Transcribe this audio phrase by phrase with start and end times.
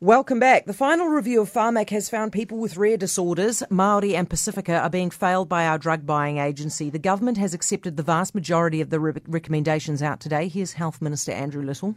[0.00, 0.66] Welcome back.
[0.66, 4.88] The final review of Pharmac has found people with rare disorders, Māori and Pacifica, are
[4.88, 6.88] being failed by our drug buying agency.
[6.88, 10.46] The government has accepted the vast majority of the re- recommendations out today.
[10.46, 11.96] Here's Health Minister Andrew Little.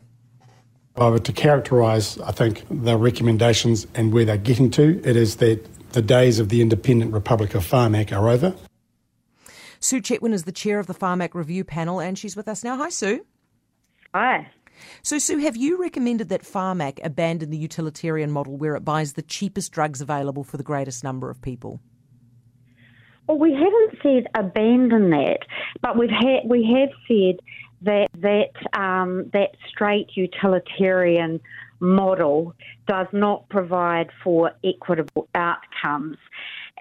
[0.95, 5.35] I were to characterise, I think, the recommendations and where they're getting to, it is
[5.35, 8.55] that the days of the independent Republic of Pharmac are over.
[9.79, 12.77] Sue Chetwin is the chair of the Pharmac review panel, and she's with us now.
[12.77, 13.23] Hi, Sue.
[14.15, 14.49] Hi.
[15.01, 19.21] So, Sue, have you recommended that Pharmac abandon the utilitarian model where it buys the
[19.21, 21.79] cheapest drugs available for the greatest number of people?
[23.27, 25.39] Well, we haven't said abandon that,
[25.81, 27.39] but we've had we have said
[27.83, 31.39] that that um, that straight utilitarian
[31.79, 32.53] model
[32.87, 36.17] does not provide for equitable outcomes.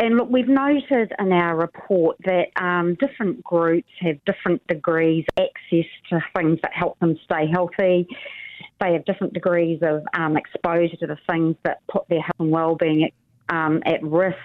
[0.00, 5.84] And look, we've noted in our report that um, different groups have different degrees access
[6.08, 8.08] to things that help them stay healthy.
[8.80, 12.50] They have different degrees of um, exposure to the things that put their health and
[12.50, 14.38] well-being at, um, at risk.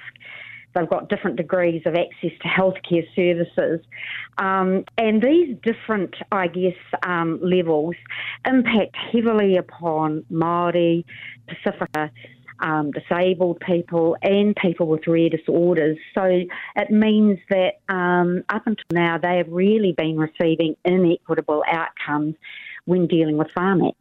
[0.76, 3.80] They've got different degrees of access to healthcare services.
[4.38, 6.76] Um, and these different, I guess,
[7.08, 7.96] um, levels
[8.46, 11.06] impact heavily upon Māori,
[11.48, 12.12] Pacifica,
[12.60, 15.98] um, disabled people and people with rare disorders.
[16.14, 22.36] So it means that um, up until now they have really been receiving inequitable outcomes
[22.86, 23.94] when dealing with Pharmac.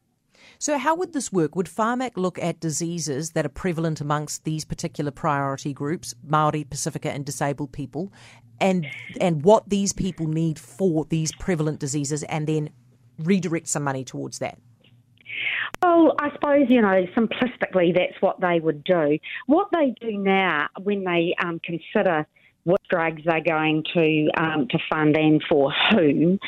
[0.59, 1.57] So, how would this work?
[1.57, 7.11] Would Pharmac look at diseases that are prevalent amongst these particular priority groups, Maori, Pacifica,
[7.11, 8.13] and disabled people,
[8.61, 8.87] and
[9.21, 12.71] and what these people need for these prevalent diseases, and then
[13.19, 14.59] redirect some money towards that?
[15.85, 19.19] Well, I suppose, you know, simplistically, that's what they would do.
[19.47, 22.27] What they do now when they um, consider
[22.63, 26.39] what drugs they're going to um, to fund and for whom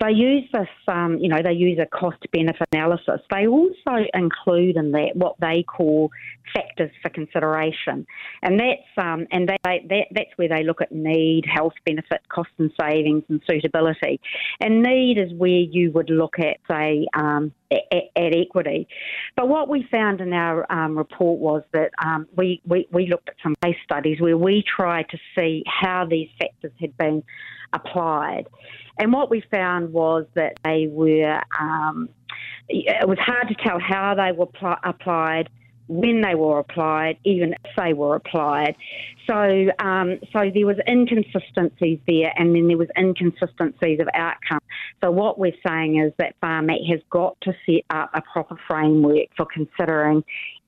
[0.00, 3.20] they use this, um, you know, they use a cost benefit analysis.
[3.30, 6.10] They also include in that what they call
[6.54, 8.06] factors for consideration,
[8.42, 12.48] and that's um, and they, that, that's where they look at need, health benefit, cost
[12.56, 14.22] and savings, and suitability.
[14.58, 18.88] And need is where you would look at, say, um, at, at, equity.
[19.36, 23.28] But what we found in our um, report was that um, we, we we looked
[23.28, 27.22] at some case studies where we tried to see how these factors had been
[27.72, 28.46] applied.
[28.98, 32.08] And what we found was that they were, um,
[32.68, 35.48] it was hard to tell how they were pl- applied,
[35.90, 38.76] when they were applied, even if they were applied.
[39.26, 44.60] So, um, so there was inconsistencies there, and then there was inconsistencies of outcome.
[45.02, 49.26] So, what we're saying is that Pharmac has got to set up a proper framework
[49.36, 50.22] for considering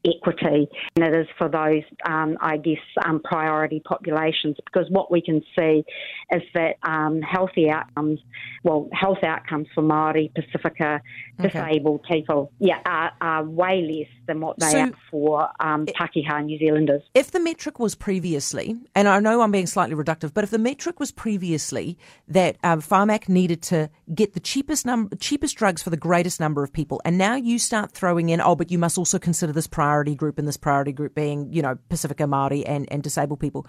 [0.05, 4.57] equity, and it is for those, um, I guess, um, priority populations.
[4.65, 5.85] Because what we can see
[6.33, 8.21] is that um, healthy outcomes,
[8.63, 11.01] well, health outcomes for Maori, Pacifica,
[11.41, 11.49] okay.
[11.49, 16.45] disabled people, yeah, are, are, way less than what they so, are for um, Pakeha
[16.45, 17.03] New Zealanders.
[17.15, 20.59] If the metric was previously, and I know I'm being slightly reductive, but if the
[20.59, 25.91] metric was previously that um, Pharmac needed to get the cheapest number, cheapest drugs for
[25.91, 28.99] the greatest number of people, and now you start throwing in, oh, but you must
[28.99, 32.65] also consider this priority priority group and this priority group being, you know, Pacifica Māori
[32.67, 33.67] and, and disabled people.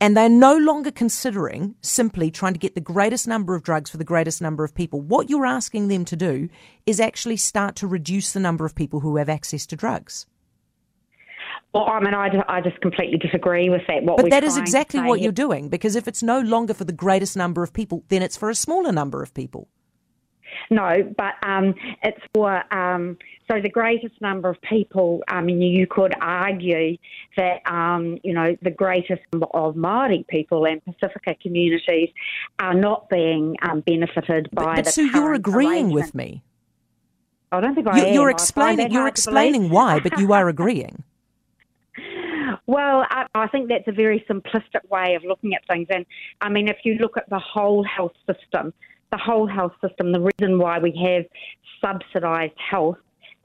[0.00, 3.96] And they're no longer considering simply trying to get the greatest number of drugs for
[3.96, 5.00] the greatest number of people.
[5.00, 6.48] What you're asking them to do
[6.84, 10.26] is actually start to reduce the number of people who have access to drugs.
[11.72, 14.02] Well, I mean, I, I just completely disagree with that.
[14.02, 16.92] What but that is exactly what you're doing because if it's no longer for the
[16.92, 19.68] greatest number of people, then it's for a smaller number of people.
[20.70, 23.18] No, but um, it's for um,
[23.48, 25.22] so the greatest number of people.
[25.28, 26.96] I mean, you could argue
[27.36, 32.10] that um, you know the greatest number of Maori people and Pacifica communities
[32.58, 34.90] are not being um, benefited by but, but the.
[34.92, 36.42] So you're agreeing with me.
[37.52, 38.14] I don't think I you, am.
[38.14, 38.90] You're explaining.
[38.90, 41.04] You're explaining why, but you are agreeing.
[42.66, 45.86] Well, I, I, think that's a very simplistic way of looking at things.
[45.90, 46.04] And
[46.40, 48.72] I mean, if you look at the whole health system,
[49.12, 51.26] the whole health system, the reason why we have
[51.80, 52.98] subsidised health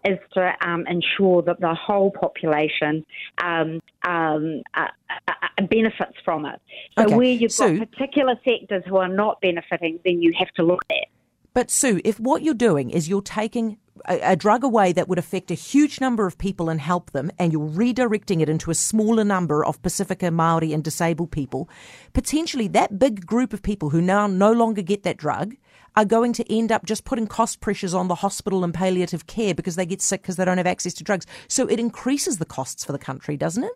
[0.05, 3.05] is to um, ensure that the whole population
[3.43, 6.59] um, um, uh, uh, uh, benefits from it.
[6.97, 7.15] So okay.
[7.15, 10.81] where you've Sue, got particular sectors who are not benefiting, then you have to look
[10.91, 11.07] at.
[11.53, 13.77] But Sue, if what you're doing is you're taking
[14.07, 17.29] a, a, drug away that would affect a huge number of people and help them,
[17.37, 21.69] and you're redirecting it into a smaller number of Pacifica, Maori, and disabled people,
[22.13, 25.55] potentially that big group of people who now no longer get that drug
[25.95, 29.53] are going to end up just putting cost pressures on the hospital and palliative care
[29.53, 31.25] because they get sick because they don't have access to drugs.
[31.47, 33.73] So it increases the costs for the country, doesn't it?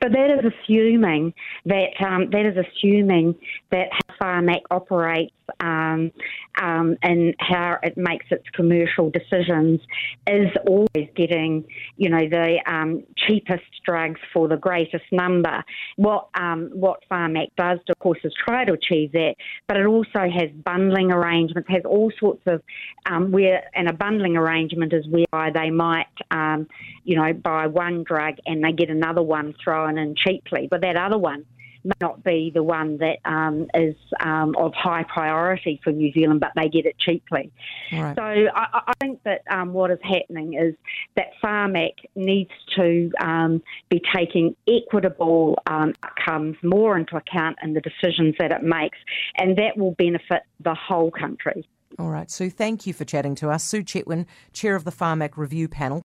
[0.00, 1.34] But that is assuming
[1.66, 3.34] that um, that is assuming
[3.70, 6.12] that how far Pharmac operates um,
[6.60, 9.80] um, and how it makes its commercial decisions
[10.26, 11.64] is always getting,
[11.96, 15.62] you know, the um, cheapest drugs for the greatest number.
[15.96, 19.34] What um, what Pharmac does, of course, is try to achieve that,
[19.68, 22.62] but it also has bundling arrangements, has all sorts of
[23.10, 26.66] um, where, and a bundling arrangement is whereby they might, um,
[27.04, 30.96] you know, buy one drug and they get another one thrown in cheaply, but that
[30.96, 31.44] other one
[31.86, 36.40] may not be the one that um, is um, of high priority for New Zealand,
[36.40, 37.50] but they get it cheaply.
[37.92, 38.16] Right.
[38.16, 40.74] So I, I, think that um, what is happening is
[41.16, 47.80] that Pharmac needs to um, be taking equitable um, outcomes more into account in the
[47.80, 48.98] decisions that it makes,
[49.36, 51.66] and that will benefit the whole country.
[51.98, 53.64] All right, Sue, thank you for chatting to us.
[53.64, 56.04] Sue Chetwin, Chair of the Pharmac Review Panel.